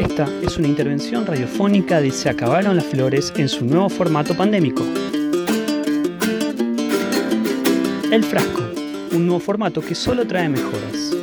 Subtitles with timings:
[0.00, 4.84] Esta es una intervención radiofónica de Se acabaron las flores en su nuevo formato pandémico.
[8.12, 8.62] El frasco,
[9.12, 11.16] un nuevo formato que solo trae mejoras.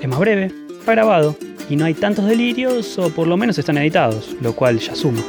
[0.00, 1.36] Es más breve, está grabado
[1.68, 5.22] y no hay tantos delirios o por lo menos están editados, lo cual ya suma.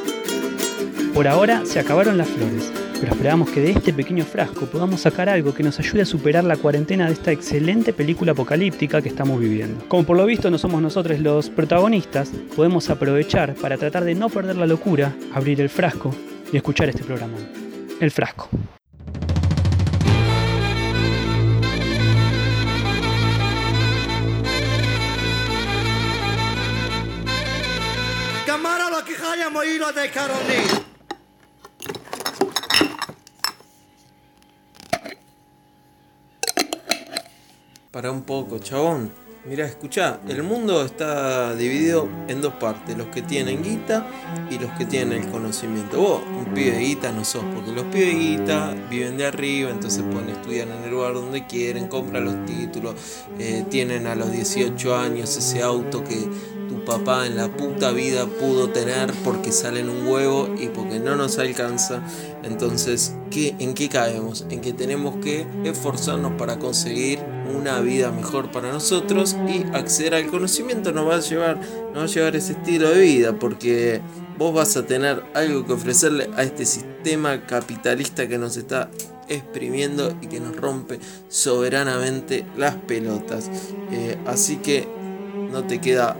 [1.22, 5.28] Por ahora se acabaron las flores, pero esperamos que de este pequeño frasco podamos sacar
[5.28, 9.38] algo que nos ayude a superar la cuarentena de esta excelente película apocalíptica que estamos
[9.38, 9.86] viviendo.
[9.86, 14.30] Como por lo visto no somos nosotros los protagonistas, podemos aprovechar para tratar de no
[14.30, 16.12] perder la locura, abrir el frasco
[16.52, 17.36] y escuchar este programa.
[18.00, 18.48] El frasco.
[28.44, 30.81] Camarada que hayamos ido de.
[37.92, 39.12] Para un poco, chabón.
[39.44, 44.06] Mira, escucha, el mundo está dividido en dos partes, los que tienen guita
[44.50, 46.00] y los que tienen el conocimiento.
[46.00, 50.02] Vos, un pibe de guita no sos, porque los pibes de viven de arriba, entonces
[50.10, 52.94] pueden estudiar en el lugar donde quieren, compran los títulos,
[53.38, 56.30] eh, tienen a los 18 años ese auto que
[56.70, 60.98] tu papá en la puta vida pudo tener porque sale en un huevo y porque
[60.98, 62.02] no nos alcanza.
[62.42, 64.46] Entonces, ¿qué, ¿en qué caemos?
[64.48, 70.26] En que tenemos que esforzarnos para conseguir una vida mejor para nosotros y acceder al
[70.26, 71.60] conocimiento nos va a llevar,
[71.96, 74.00] va a llevar ese estilo de vida porque
[74.38, 78.90] vos vas a tener algo que ofrecerle a este sistema capitalista que nos está
[79.28, 83.50] exprimiendo y que nos rompe soberanamente las pelotas.
[83.90, 84.88] Eh, así que
[85.50, 86.16] no te queda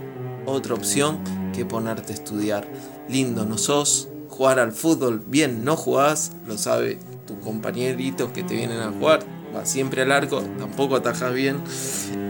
[0.47, 1.19] otra opción
[1.55, 2.67] que ponerte a estudiar.
[3.09, 8.55] Lindo no sos, jugar al fútbol bien no jugás, lo sabe tus compañeritos que te
[8.55, 9.21] vienen a jugar,
[9.55, 11.58] va siempre al arco, tampoco atajas bien,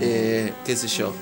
[0.01, 1.15] eh, qué sé yo.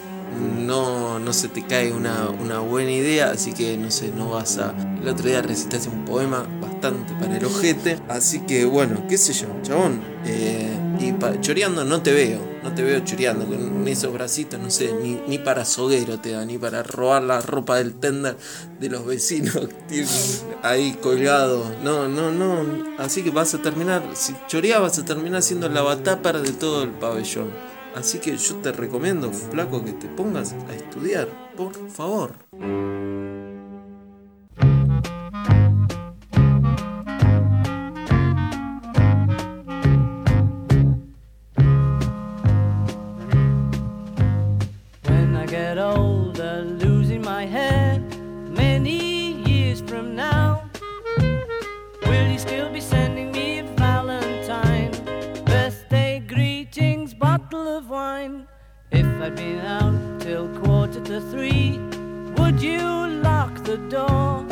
[0.59, 4.59] No, no se te cae una, una buena idea, así que no sé, no vas
[4.59, 4.75] a.
[5.03, 9.33] El otro día recitaste un poema bastante para el ojete, así que bueno, qué sé
[9.33, 10.00] yo, chabón.
[10.25, 14.93] eh, y choreando no te veo, no te veo choreando con esos bracitos, no sé,
[14.93, 18.37] ni, para soguero te da, ni para robar la ropa del tender
[18.78, 19.69] de los vecinos
[20.62, 21.65] ahí colgado.
[21.83, 22.65] No, no, no.
[22.99, 26.83] Así que vas a terminar, si choreas vas a terminar siendo la batapar de todo
[26.83, 27.50] el pabellón.
[27.94, 32.34] Así que yo te recomiendo, flaco, que te pongas a estudiar, por favor.
[61.21, 61.79] Three,
[62.37, 62.81] would you
[63.23, 64.45] lock the door?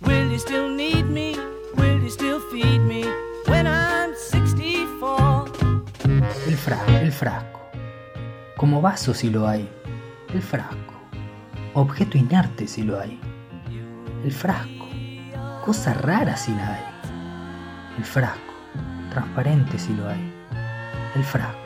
[0.00, 1.36] Will you still need me?
[1.76, 3.04] Will you still feed me
[3.46, 5.84] when I'm 64?
[6.46, 7.60] El, fra el frasco.
[8.56, 9.68] Como vaso si lo hay.
[10.32, 10.94] El frasco.
[11.74, 13.18] Objeto inerte si lo hay.
[14.24, 14.88] El frasco.
[15.64, 16.84] Cosa rara si la hay.
[17.98, 18.54] El frasco.
[19.10, 20.32] Transparente si lo hay.
[21.14, 21.58] El frasco.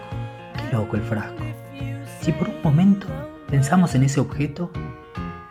[0.57, 1.45] Qué loco el frasco.
[2.21, 3.07] Si por un momento
[3.49, 4.71] pensamos en ese objeto,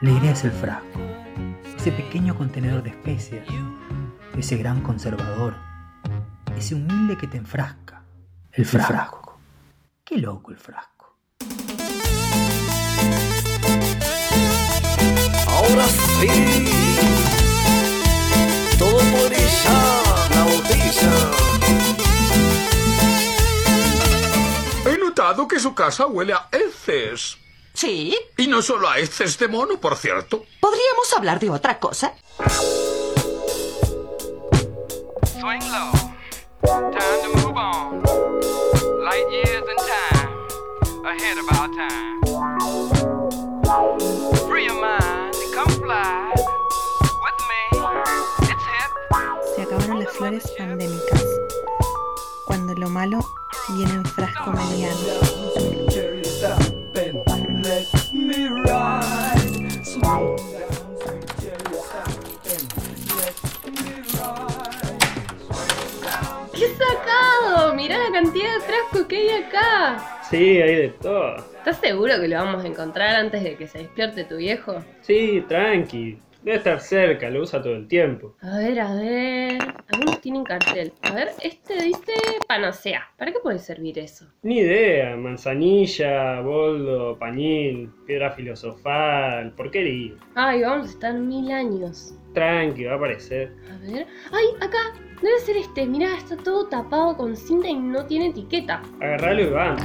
[0.02, 1.00] la idea es el frasco.
[1.78, 3.48] Ese pequeño contenedor de especias.
[4.38, 5.56] Ese gran conservador.
[6.56, 8.04] Ese humilde que te enfrasca.
[8.52, 9.40] El frasco.
[10.04, 11.18] Qué loco el frasco.
[15.48, 16.28] Ahora sí.
[18.78, 21.32] Todo por ella, la botella.
[24.86, 27.38] He notado que su casa huele a heces.
[27.78, 30.44] Sí, Y no solo a heces de mono, por cierto.
[30.60, 32.12] podríamos hablar de otra cosa.
[35.40, 35.92] Swing low.
[36.64, 38.02] Time to move on.
[39.04, 40.32] Light years in time.
[41.06, 42.18] Ahead of our time.
[44.48, 47.62] Free your mind and come fly with me.
[48.42, 48.92] It's hip.
[49.56, 51.24] Se acabaron las flores pandémicas.
[52.48, 53.20] Cuando lo malo
[53.76, 56.07] viene en frasco mediano.
[58.28, 58.50] ¡Qué
[66.76, 67.74] sacado!
[67.74, 70.22] Mirá la cantidad de frascos que hay acá.
[70.30, 71.38] Sí, hay de todo.
[71.38, 74.84] ¿Estás seguro que lo vamos a encontrar antes de que se despierte tu viejo?
[75.02, 76.20] Sí, tranqui.
[76.48, 78.38] Debe estar cerca, lo usa todo el tiempo.
[78.40, 79.58] A ver, a ver.
[79.92, 80.94] Algunos tienen cartel.
[81.02, 82.14] A ver, este dice
[82.48, 83.02] panacea.
[83.18, 84.28] ¿Para qué puede servir eso?
[84.44, 90.14] Ni idea, manzanilla, boldo, pañil, piedra filosofal, porquería.
[90.36, 92.18] Ay, vamos a estar mil años.
[92.34, 93.52] Tranqui, va a aparecer.
[93.70, 94.08] A ver.
[94.32, 94.94] ¡Ay, acá!
[95.22, 95.86] Debe ser este.
[95.86, 98.82] Mirá, está todo tapado con cinta y no tiene etiqueta.
[99.02, 99.84] Agarralo y vamos.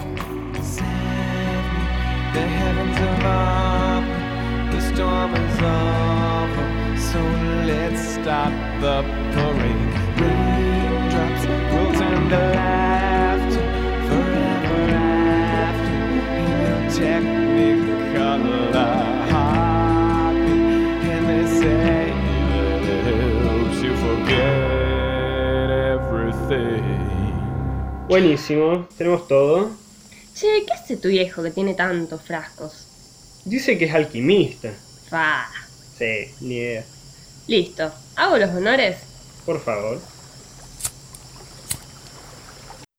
[4.94, 6.66] Storm is over.
[6.98, 7.20] So
[7.66, 9.02] let's stop the
[9.32, 9.92] parade.
[10.20, 13.66] Raindrops will turn to laughter
[14.08, 14.82] forever
[15.66, 16.00] after.
[16.40, 18.94] In your technicolor
[19.30, 22.12] heartbeat, and they say
[22.92, 23.04] it
[23.44, 26.84] helps you forget everything.
[28.08, 29.70] Buenísimo, tenemos todo.
[30.34, 32.91] Che, ¿qué hace tu viejo que tiene tantos frascos?
[33.44, 34.70] Dice que es alquimista.
[35.08, 35.46] Fa.
[35.98, 36.84] Sí, ni idea.
[37.46, 37.90] Listo.
[38.16, 38.96] ¿Hago los honores?
[39.44, 40.00] Por favor.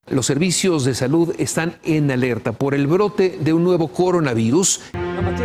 [0.07, 4.81] Los servicios de salud están en alerta por el brote de un nuevo coronavirus.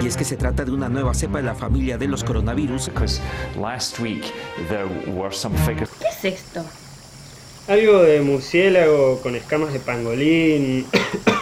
[0.03, 2.91] Y es que se trata de una nueva cepa de la familia de los coronavirus.
[6.01, 6.65] ¿Qué es esto?
[7.69, 10.87] Algo de murciélago con escamas de pangolín.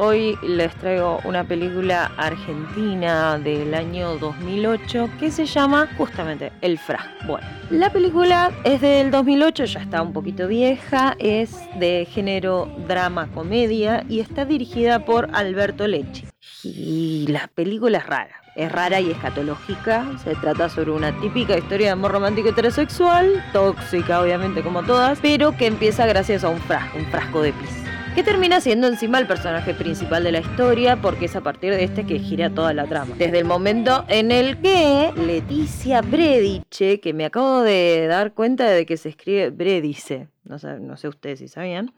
[0.00, 7.10] hoy les traigo una película argentina del año 2008 que se llama justamente El Frasco.
[7.26, 14.06] Bueno, la película es del 2008, ya está un poquito vieja, es de género drama-comedia
[14.08, 16.24] y está dirigida por Alberto Lecci.
[16.64, 18.36] Y la película es rara.
[18.56, 20.06] Es rara y escatológica.
[20.24, 25.54] Se trata sobre una típica historia de amor romántico heterosexual, tóxica obviamente como todas, pero
[25.56, 29.26] que empieza gracias a un frasco, un frasco de pis que termina siendo encima el
[29.26, 32.86] personaje principal de la historia porque es a partir de este que gira toda la
[32.86, 33.14] trama.
[33.16, 38.84] Desde el momento en el que Leticia Brediche, que me acabo de dar cuenta de
[38.86, 41.92] que se escribe Bredice, no sé, no sé ustedes si sabían,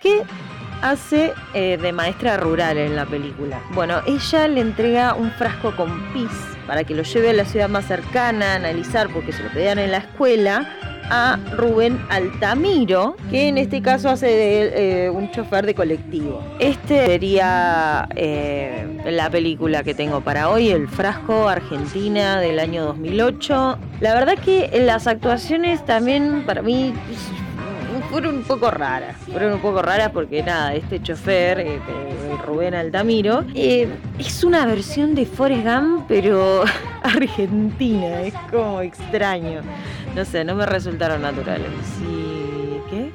[0.00, 0.22] que
[0.82, 3.62] hace eh, de maestra rural en la película.
[3.72, 6.30] Bueno, ella le entrega un frasco con pis
[6.66, 9.78] para que lo lleve a la ciudad más cercana a analizar porque se lo pedían
[9.78, 10.68] en la escuela
[11.10, 16.42] a Rubén Altamiro, que en este caso hace de eh, un chofer de colectivo.
[16.58, 23.78] Este sería eh, la película que tengo para hoy, El Frasco Argentina del año 2008.
[24.00, 26.92] La verdad que las actuaciones también para mí
[28.10, 29.16] fueron un poco raras.
[29.30, 31.80] Fueron un poco raras porque nada, este chofer, eh,
[32.46, 36.64] Rubén Altamiro, es una versión de Forrest Gump, pero
[37.02, 38.22] argentina.
[38.22, 39.62] Es como extraño.
[40.16, 41.68] No sé, no me resultaron naturales.
[41.98, 42.80] Sí.
[42.88, 43.12] ¿Qué?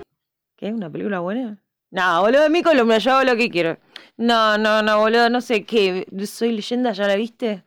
[0.56, 0.72] ¿Qué?
[0.72, 1.58] ¿Una película buena?
[1.90, 3.80] No, boludo, de mi columna, yo hago lo que quiero.
[4.18, 6.06] No, no, no, boludo, no sé qué.
[6.28, 6.92] ¿Soy leyenda?
[6.92, 7.64] ¿Ya la viste?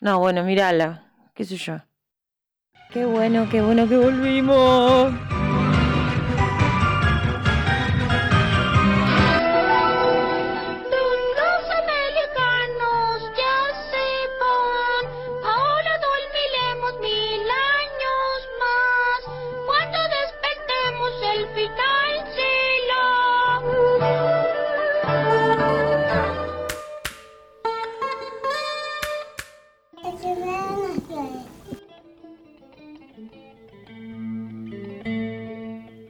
[0.00, 1.10] No, bueno, mírala.
[1.34, 1.78] ¿Qué sé yo?
[2.92, 5.12] Qué bueno, qué bueno que volvimos.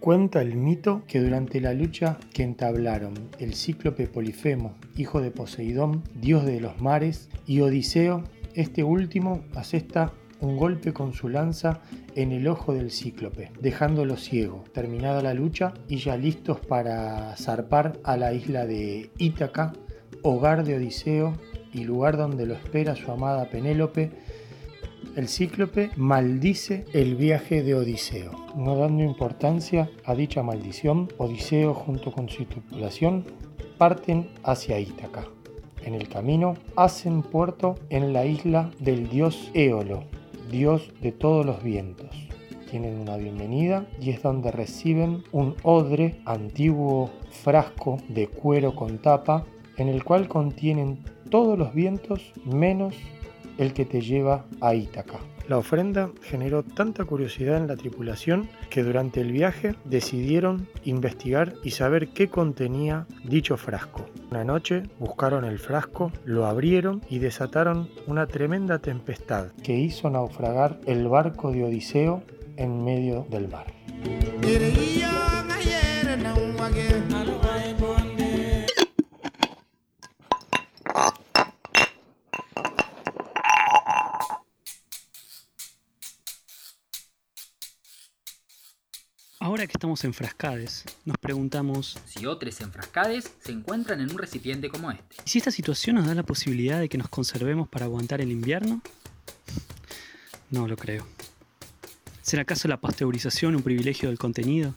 [0.05, 6.03] Cuenta el mito que durante la lucha que entablaron el cíclope Polifemo, hijo de Poseidón,
[6.15, 11.81] dios de los mares, y Odiseo, este último asesta un golpe con su lanza
[12.17, 14.65] en el ojo del cíclope, dejándolo ciego.
[14.75, 19.73] Terminada la lucha y ya listos para zarpar a la isla de Ítaca,
[20.21, 21.33] hogar de Odiseo
[21.73, 24.11] y lugar donde lo espera su amada Penélope,
[25.17, 28.33] el cíclope maldice el viaje de Odiseo.
[28.57, 33.25] No dando importancia a dicha maldición, Odiseo junto con su tripulación
[33.79, 35.25] parten hacia Ítaca.
[35.85, 40.05] En el camino hacen puerto en la isla del dios Éolo,
[40.51, 42.09] dios de todos los vientos.
[42.71, 49.45] Tienen una bienvenida y es donde reciben un odre, antiguo frasco de cuero con tapa,
[49.77, 50.99] en el cual contienen
[51.31, 52.95] todos los vientos menos
[53.59, 55.19] el que te lleva a Ítaca.
[55.49, 61.73] La ofrenda generó tanta curiosidad en la tripulación que durante el viaje decidieron investigar y
[61.73, 64.07] saber qué contenía dicho frasco.
[64.31, 70.81] Una noche buscaron el frasco, lo abrieron y desataron una tremenda tempestad que hizo naufragar
[70.87, 72.23] el barco de Odiseo
[72.57, 73.67] en medio del mar.
[89.45, 94.91] Ahora que estamos enfrascades, nos preguntamos, Si otros enfrascades se encuentran en un recipiente como
[94.91, 95.17] este.
[95.23, 98.33] ¿y si esta situación nos da la posibilidad de que nos conservemos para aguantar el
[98.33, 98.81] invierno?
[100.49, 101.07] No lo creo.
[102.23, 104.73] ¿Será acaso la pasteurización un privilegio del contenido?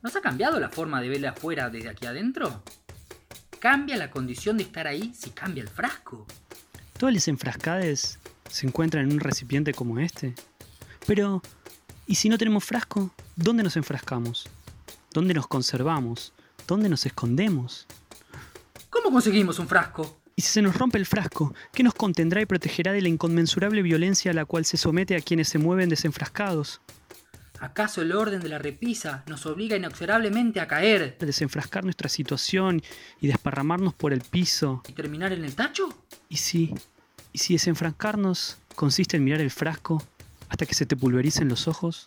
[0.00, 2.62] ¿Nos ha cambiado la forma de verla afuera desde aquí adentro?
[3.58, 6.24] ¿Cambia la condición de estar ahí si cambia el frasco?
[6.96, 10.36] Todas las enfrascades se encuentran en un recipiente como este.
[11.04, 11.42] Pero,
[12.06, 13.10] ¿y si no tenemos frasco?
[13.36, 14.48] ¿Dónde nos enfrascamos?
[15.12, 16.32] ¿Dónde nos conservamos?
[16.66, 17.86] ¿Dónde nos escondemos?
[18.90, 20.18] ¿Cómo conseguimos un frasco?
[20.36, 23.82] Y si se nos rompe el frasco, ¿qué nos contendrá y protegerá de la inconmensurable
[23.82, 26.80] violencia a la cual se somete a quienes se mueven desenfrascados?
[27.60, 32.82] ¿Acaso el orden de la repisa nos obliga inexorablemente a caer Desenfrascar nuestra situación
[33.20, 34.82] y desparramarnos por el piso.
[34.88, 35.88] y terminar en el tacho?
[36.28, 36.74] ¿Y si,
[37.32, 40.02] y si desenfrascarnos consiste en mirar el frasco
[40.52, 42.00] hasta que se te pulvericen los ojos?